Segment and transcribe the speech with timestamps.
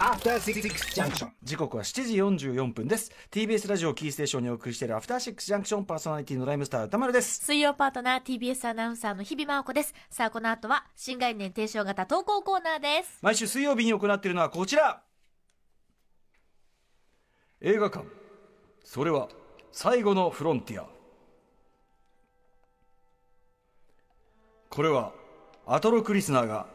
[0.00, 1.28] After Six Junction.
[1.40, 2.04] 時刻は7
[2.38, 9.94] 時44分です TBS ラジオキーステーションにお送りしているアフターシックスジャンクションパーソナリティのライムスター歌丸です水曜パートナー TBS アナウンサーの日々真央子です。
[10.10, 13.20] さあ、この後は新概念提唱型投稿コーナーです。
[13.22, 15.00] 毎週水曜日に行っているのはこちら
[17.60, 18.04] 映画館
[18.82, 19.28] それは
[19.70, 20.88] 最後のフロンティア
[24.68, 25.12] これは
[25.64, 26.74] アトロクリスナーが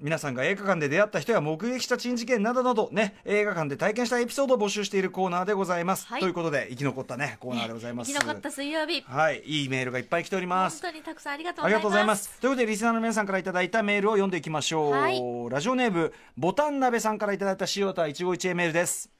[0.00, 9.02] 皆さんが映画館で出会った人や目撃した珍事件などなどね映画館で体験したエピソードを募集しているコーナーでございます、はいということで生き残ったねコーナーでございます、生き残った水曜日。
[9.02, 11.82] はいいいメールがいっぱい来ております本当にたくさんありがとうございます。
[11.82, 12.40] とうございます。
[12.40, 14.90] ということで、リスナーの皆さんからいただいたメールを読んでいきましょう。
[14.92, 19.10] はいラジオネーム、ボタン鍋さんからいただいた塩田一期一会メールです。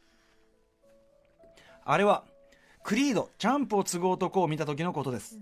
[1.85, 2.25] あれは、
[2.83, 5.39] クリード、ジャンプを継ぐ男を見た時のことです。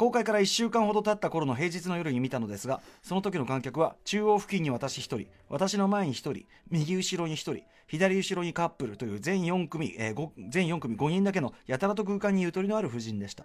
[0.00, 13.44] 公開から1週間ほど経った頃の平日の夜に見たのですが、その時の観客は、中央付近に私1人、私の前に1人、右後ろに1人、左後ろにカップルという全4組、えーご全4組5人だけのやたらと空間にゆとりのある夫人でした。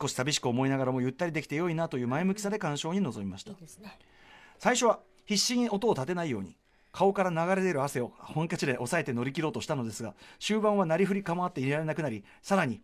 [0.00, 3.58] 少し寂しく思いながらもゆったりできて良いなという前向きさで鑑賞に臨みましたね。
[4.58, 6.56] 最初は必死に音を立てないように
[6.92, 12.80] 顔から流れ出る汗を本拠地で抑えて乗り切ろうとしたのですが終盤はなりふり構っていられなくなりさらに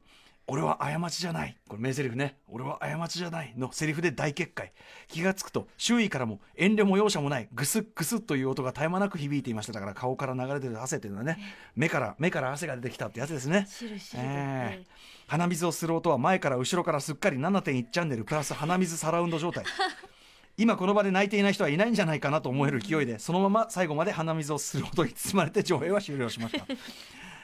[0.51, 1.55] 俺は過ちじゃない。
[1.69, 2.39] これ名台詞ね。
[2.49, 3.53] 俺は過ちじゃない。
[3.57, 4.71] のセリフで大決壊
[5.07, 7.49] 気がつくと周囲からも遠慮も容赦もない。
[7.53, 9.75] グスッグスッという音が絶え間なく響いていました。
[9.75, 11.39] だから顔から流れ出る汗っていうのはね
[11.77, 13.67] 目から目から汗が出てきたってやつですね。
[13.69, 14.87] しるしるでええ。
[15.27, 19.65] 鼻水をする音は前から後ろからすっかり7.1チャンネルプラス鼻水サラウンド状態。
[20.57, 26.65] 今この場で泣いていない人はいないんじゃないかなと思える勢いでそのまま最後まで鼻水をする音に包まれて上映は終了しました。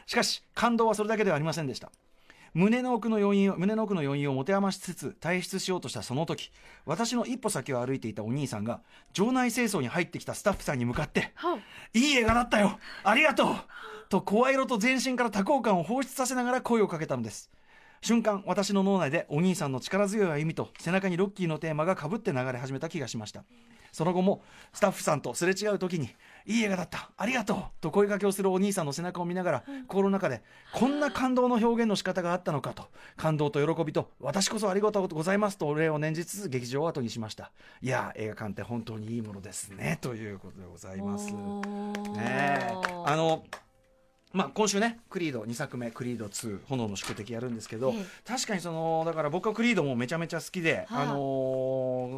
[0.07, 1.91] しかし感動はそれだけではありませんでした
[2.55, 6.53] 胸の奥の余韻を胸の奥の余韻を持て余しつつ退出しようとしたその時
[6.87, 8.81] 私の一歩先を歩いていたお兄さんが
[9.13, 11.59] 場内清掃に入ってきたスタッフさんに向かっては
[11.93, 13.57] 「いい映画だったよありがとう!」
[14.09, 17.51] と声色と全身から多幸感を放出させながら声をかけたのです
[18.03, 23.45] 瞬間私の脳内でお兄さんの力強い歩みと背中にロッキーのテーマがかぶって流れ始めた気がしました
[23.91, 24.43] その後も
[24.73, 26.11] スタッフさんとすれ違う時に
[26.47, 27.11] 「いい映画だった。
[27.17, 32.89] ありがとう!」と声掛けをするお兄さんの背中を見ながら心の中でこんな感動の表現の仕方があったのかと。
[33.17, 37.53] 感動と喜びと私こそありがとうございますとお礼を念じつつ劇場を後にしました。
[37.81, 39.99] いやー映画館って本当にいいものですね。
[40.01, 41.33] ということでございます。
[41.33, 41.37] ね
[42.17, 42.73] え。
[43.07, 43.45] あの
[44.33, 48.05] まあ、今週ねクリード2作目「クリード2炎の宿敵」やるんですけど、ええ。
[48.27, 51.03] 確かにそのだから僕はクリードもめちゃめちゃ好きで、はあ。
[51.03, 51.05] あ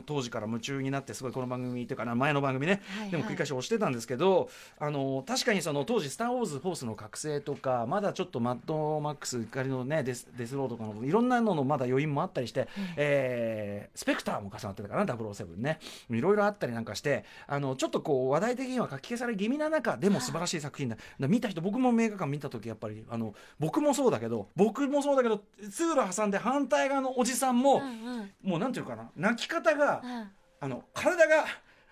[0.04, 3.10] 当時から夢中になってすごいこの番組っていうかな前の番組ね、はいはい。
[3.10, 4.48] でも繰り返し押してたんですけど、
[4.78, 15.78] あのー確かにその当時「スター・ウォーズ・フォースの覚醒」とかまだちょっとマッドマックスゆかりのねデスデスローとかのいろんなののまだ余韻もあったりして、えースペクターも重なってたかな007ね。
[16.10, 20.96] いろいろあったりなんかしてあのちょっとこう話題的には書き消され気味な中でも素晴らしい作品だ。
[21.18, 28.30] 見た人僕も映画館見た時やっぱりあの僕もそうだけど僕もそうだけど通路挟んで反対側のおじさんも、うんうん。
[28.42, 31.44] もうなんていうかな泣き方が、うんあの体が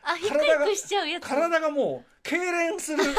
[0.02, 0.66] 体が。
[1.20, 3.04] 体がもう痙攣する。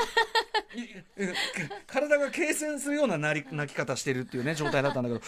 [1.87, 5.21] 体が痙攣するような泣き方してるっていうね状態だったんだけど。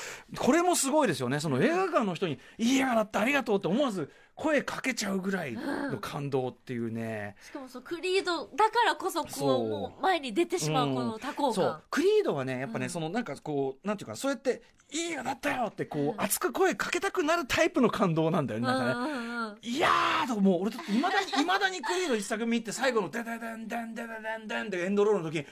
[0.43, 1.39] これもすごいですよね。
[1.39, 7.35] その映画館の人に「いい映画だったありがとう」って思わず声かけちゃうぐらいの感動っていうね。
[7.41, 10.95] しかもそう、クリードだからこそ、こう、もう前に出てしまう、うん。
[10.95, 11.65] この多幸そう。
[11.65, 11.81] 感。
[11.89, 12.89] クリードはねやっぱね、うん。
[12.91, 14.61] そのなんかこうなんていうかそうやって
[14.91, 18.91] 「いい映画だったよ」ってこう、うん熱く声かけたくなるタイプの感動なんだよねなんかね。
[18.91, 25.45] うんうんうんいやーとかもう俺といまだにいまだにクリード一作見て最後の「ダダダンダンダダダンダン」ってエンドロールの時に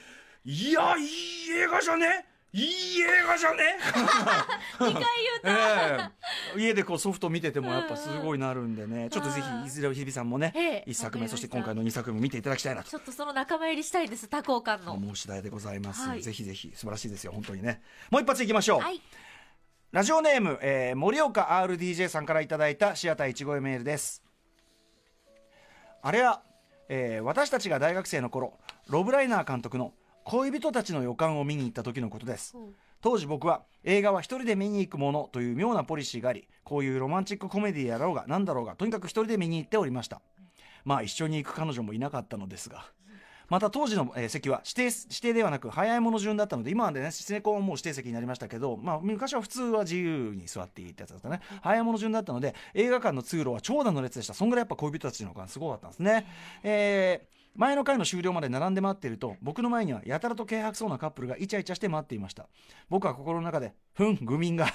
[0.44, 2.26] いやいい映画じゃね？
[2.52, 3.76] いい映画じゃね？
[4.80, 5.02] 二回言う
[5.42, 5.50] た。
[6.08, 6.10] え
[6.56, 6.60] え。
[6.60, 9.10] 家でこうソフト見ててもやっぱすごいなるんでね。
[9.10, 10.84] ちょっとぜひいずれ日比さんもねええ。
[10.86, 12.90] 一作目そして今回の二作目も見ていただきたいなと。
[12.90, 14.92] ちょっとその仲間入りしたいです、多幸感の。
[14.92, 16.22] 思う次第でございます、はい。
[16.22, 17.82] ぜひぜひ素晴らしいですよ本当にね。
[18.10, 19.02] もう一発いきましょう、はい。
[19.92, 24.22] ラジオネーム、えー森岡 RDJ さんからいただいたシアター一期メールです。
[26.02, 26.42] あれは、
[26.88, 28.54] えー私たちが大学生の頃
[28.88, 29.92] ロブライナー監督の
[30.24, 32.56] 恋人たちの予感を見に行った時のことです。
[33.00, 40.20] 当時僕は映画は一人で見に行くものという妙なポリシーがありこういうロマンチックコメディやろうが何だろうがとにかく一人で見に行っておりました。
[40.84, 42.84] まあ一緒に行く彼女もいなかったのですが
[43.48, 51.40] また当時の、えー席は指定指定ではなく早い者順だったので今はね指定校はもう指定席になりましたけど、まあ、昔は普通は自由に座っていいってやつだったね。
[51.62, 54.34] 早い者順だったので映画館の通路は長蛇の列でした。
[54.34, 56.26] そんぐらいやっぱ恋人たちの感すごかったんですね、
[56.62, 62.46] えー前の回の終了まで並んで待っていると僕の前にはやたらと軽薄そうなカップルがイチャイチャして待っていました。
[62.88, 64.66] 僕は心の中で「ふん愚民が」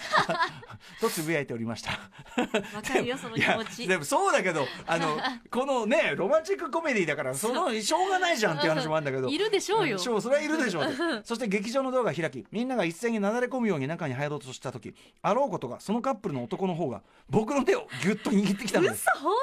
[0.99, 1.91] とつぶやいておりました。
[1.91, 3.87] わかるよその気持ち。
[3.87, 5.17] でもそうだけどあの
[5.51, 9.29] このねロマンチックコメディだからそのしょうがないじゃんっていう話もあるんだけど。
[9.31, 9.97] いるでしょうよ。
[9.97, 19.05] んそうそれはいるでしょうそして劇場のドアが開きみんなが一斉になだれ込むように中に入ろうとした時あろうことがそのカップルの男の方が僕の手をギュッと握ってきたのです。
[19.15, 19.33] 嘘本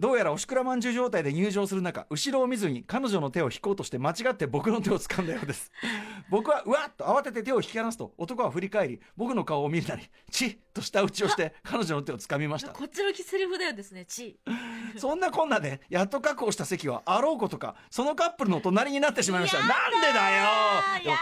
[0.00, 5.72] どうやらおしくらまんじゅう状態で入場する中後ろを見ずに彼女の手を引こうとして間違って僕の手を掴んだようです。
[6.30, 12.68] 僕はうわっと慌てて手を引き離すと男は振り返り僕の顔を見るなりチッと舌打ちをして 彼女の手を掴みました。
[12.68, 14.38] 当こっちのセリフだよですねち
[14.96, 19.58] そんなこんなでやっと確保した席はあろうことかそのカップルの隣になってしまいました。
[19.58, 20.36] やなんでだよ！
[20.36, 20.44] や
[21.02, 21.12] だや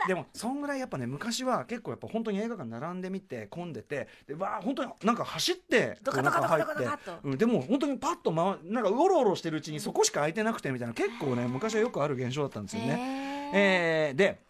[0.00, 0.06] だ。
[0.08, 6.88] でもそんぐらいやっぱね昔は結構やっぱ本当に映画館並んでみて混んでてでわあ本当になんか走って中入って
[7.24, 10.94] うん、でも本当にパッと回なんかうろうろしてるうちにそこしか空いてなくてみたいな。
[10.94, 13.50] 結構ね昔はよくある現象だったんですよね。
[13.54, 14.40] えーで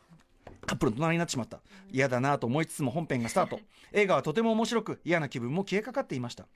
[0.66, 1.60] カップルの隣になってしまった。
[1.90, 3.60] 嫌だなと思いつつも本編がスタート。
[3.92, 6.46] 映画はとても面白く嫌な気分も消えかかっていました。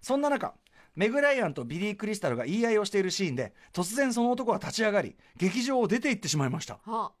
[0.00, 0.54] そんな中
[0.96, 6.78] メグ・ライアンとビリー・クリスタルが言い合いをしているシーンで突然その男は立ち上がり劇場を出て行ってしまいました。
[6.84, 7.12] は。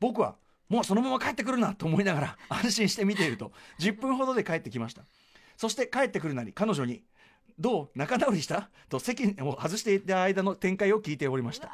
[0.00, 0.36] 僕は
[0.68, 5.02] もうそのまま帰ってくるなと思いながら安心して見ていると10分ほどで帰ってきました。
[5.56, 7.02] そして帰ってくるなり彼女に
[7.60, 11.70] 「どう仲直りした?」と席を外していた間の展開を聞いておりました。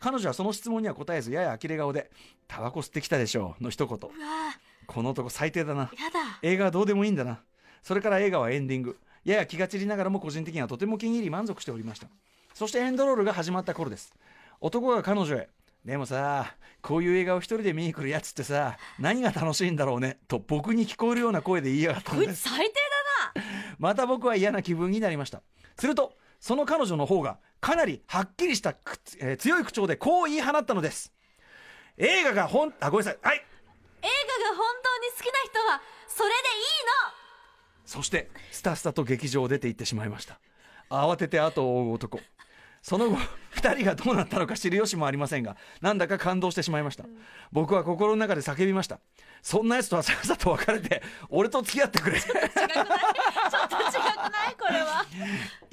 [0.00, 2.10] 彼女はその質問には答えずやや呆れ顔で
[2.48, 3.98] 「タバコ吸ってきたでしょう」の一言。
[4.86, 5.90] この男最低だな。
[6.42, 7.40] 映画はどうでもいいんだな。
[7.82, 8.98] それから映画はエンディング。
[9.24, 12.08] やや気が散りながらも個人的にはとても気に入り満足しておりました。
[12.54, 14.14] そしてエンドロールが始まった頃です。
[14.60, 15.48] 男が彼女へ
[15.84, 22.74] でもさこういう映画を一人で見に来るやつってさ何が楽しいんだろうねと僕に聞こえるような声で言いやがったんこいですつ最低
[23.78, 25.42] また僕は嫌な気分になりました。
[25.78, 31.12] するとその彼女の方がかなりはっきりしたく、えー強い口調でこう言い放ったのです。
[31.96, 33.18] 映画が本あごめんなさい。
[33.22, 33.36] はい。
[33.36, 36.40] 映画が本当に好きな人はそれでい
[36.72, 36.76] い
[37.86, 40.40] そしてスタスタと劇場を出て行ってしまいました。
[40.90, 42.20] 慌てて後を追う男。
[42.82, 43.16] その後
[43.54, 47.04] 2人がどうなったのか知る由もありませんがなんだか感動してしまいました、
[47.50, 49.00] 僕は心の中で叫びました。
[49.42, 55.06] そんなやつとはさっさと別れて俺と付き合ってくれの違くないちょっと違くないこれは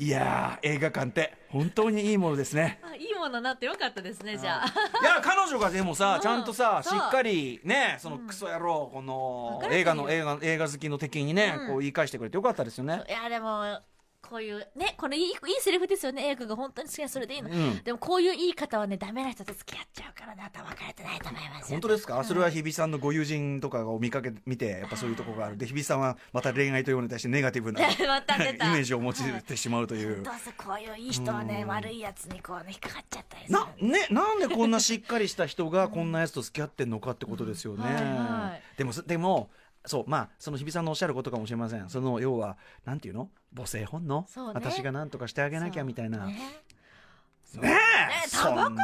[0.03, 2.79] いやー映画館って本当にいいものですね。
[2.83, 4.65] あいいものになってよかったですねじゃあ。
[4.65, 4.69] い
[5.05, 6.21] や彼女がでもさうん。
[6.21, 11.67] ちゃんとさしっかりねそのクソ野郎この映画の映画映画好きの敵にねうん。
[11.67, 13.01] こう言い返してくれてよかったですよね。
[13.07, 13.79] いやでも
[14.23, 16.29] こういうねこれいいいいセリフですよね。
[16.29, 17.83] 映画が本当に好きなそれでいいの、うん。
[17.83, 21.61] でもこういう言い方はねダメな人と付き合っちゃうからなと別れてないと思います。
[21.61, 25.57] よ本当ですか、それは日比さんのご友人とかを見かけ見てやっぱそういうところがある。
[25.57, 30.23] で日比さんはまた恋愛というものに対してネガティブな イメージを持ちてしまうという。
[30.23, 31.67] どうせこういういい人はねうん。
[31.69, 33.59] 悪いやつにこうね引っかかっちゃったりする。
[33.59, 37.85] なねなんでこんなしっかりした人がこんなやつと付き合ってんのかってことですよね、うん。
[37.85, 38.03] はい
[38.51, 38.77] はい。
[38.77, 39.49] でもでも
[39.85, 41.89] そうまあその日比さんのおっしゃることかもしれません。
[41.89, 43.29] その要はなんていうの？
[43.55, 44.27] 母性本能、ね。
[44.53, 46.25] 私が何とかしてあげなきゃみたいな。
[46.25, 46.33] ね。
[46.33, 47.77] ね
[48.25, 48.77] えタバコ吸いに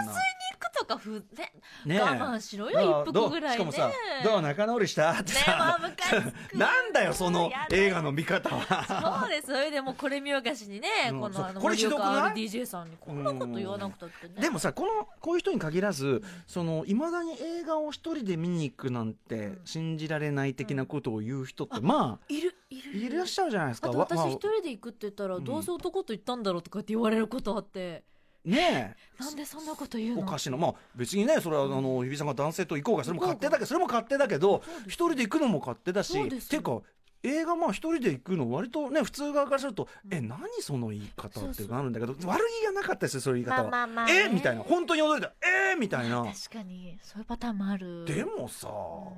[0.59, 1.53] そんな行くとかふね
[1.85, 1.99] ねえ。
[1.99, 3.55] 我慢しろよ一服ぐらいね。
[3.55, 3.91] しかもさ
[4.23, 9.21] 「どう仲直りした?」ってねさ、まあムカつくなんだよその映画の見方は。
[9.21, 9.47] そうです。
[9.47, 12.09] それでもうこれ見よがしにね、うんこのあのこれひどくない？
[12.09, 14.33] 森岡 RDJ さんにこんなこと言わなくたってね。
[14.41, 22.97] でもさこのこういう人に限らずそのいまだに映画を一人で見に行くなんて信じられない的なことを言う人ってまあいるいる。
[22.97, 23.91] いらっしゃるじゃないですか。
[23.91, 25.43] 私一人で行くって言ったら、ん。
[25.43, 28.03] どうせ男と行ったんだろうとかって言われることあって
[28.45, 29.23] ねえ。
[29.23, 30.21] なんでそんなこと言うの？
[30.21, 30.57] おかしいな。
[30.57, 36.79] まあ別にねそれはあの日比さんが男性と行こうがそれも勝手だけどそれも勝手だけど一人で行くのも勝手だしっていうか
[37.23, 44.25] 映画まあ一人で行くの割とね普通側からすると、え何その言い方っていうのがあるんだけど悪気がなかったですよそういう言い方は、まあまあまあね。
[44.29, 45.33] えみたいな本当に驚いた。
[45.41, 46.23] えみたいな。
[46.23, 48.05] 確かにそういうパターンもある。
[48.05, 48.67] でもさ、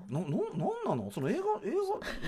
[0.10, 0.30] な、な、なん
[0.86, 1.74] なの、その映画、映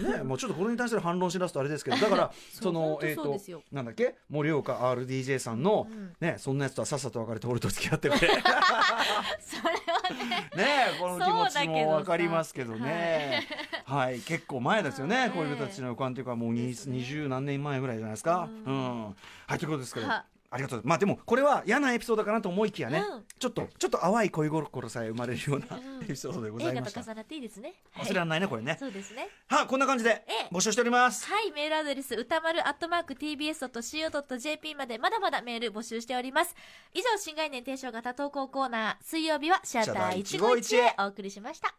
[0.03, 3.39] 画、ね、 もうちょっとこれに対する反論しだすとあれですけど、 だから、そのえっ、と
[3.71, 6.13] なんだっけ、盛岡 RDJ さんの、うん。
[6.19, 8.27] ね、そんなやつとはさっさと別れて俺と付き合ってくれ。
[8.27, 10.49] それはね。
[10.55, 13.47] ね、この気持ちもわかりますけどね。
[13.71, 13.82] はい、
[14.25, 15.31] 結構前ですよね、はい。
[15.31, 18.50] 恋人たちの予感というか、もう二二十何年前ぐらいじゃないですか？
[18.65, 19.13] ううん、は
[19.55, 20.07] い、ということですけど。
[20.07, 20.25] は。
[20.53, 23.23] ありがとうまあでもこれは嫌なエピソードかなと思いきやね、うん。
[23.39, 26.03] ちょっとちょっと淡い恋心さえ生まれるような、うん。
[26.03, 27.01] エピソードでございました。
[27.01, 27.73] 重なっていいですね。
[27.91, 28.05] はい。
[28.05, 28.77] 忘れられないねこれね。
[28.79, 29.29] そうですね。
[29.47, 30.55] はこんな感じでええ。
[30.55, 31.25] 募集しております。
[31.25, 36.55] はい、メールアドレス、歌丸アットマーク tbs.co.jp までまだまだメール募集しております。
[36.93, 41.73] 以上、新概念提唱型投稿コーナー、水曜日はシアター151へお送りしました。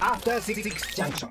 [0.00, 1.30] After Six Junction.